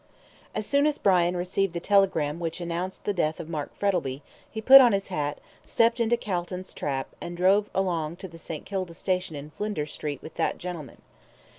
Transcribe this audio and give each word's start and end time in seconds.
As 0.55 0.65
soon 0.65 0.87
as 0.87 0.97
Brian 0.97 1.37
received 1.37 1.75
the 1.75 1.79
telegram 1.79 2.39
which 2.39 2.59
announced 2.59 3.03
the 3.03 3.13
death 3.13 3.39
of 3.39 3.47
Mark 3.47 3.71
Frettlby, 3.75 4.23
he 4.49 4.59
put 4.59 4.81
on 4.81 4.93
his 4.93 5.09
hat, 5.09 5.37
stepped 5.63 5.99
into 5.99 6.17
Calton's 6.17 6.73
trap, 6.73 7.09
and 7.21 7.37
drove 7.37 7.69
along 7.75 8.15
to 8.15 8.27
the 8.27 8.39
St. 8.39 8.65
Kilda 8.65 8.95
station 8.95 9.35
in 9.35 9.51
Flinders 9.51 9.93
Street 9.93 10.23
with 10.23 10.33
that 10.37 10.57
gentleman. 10.57 11.03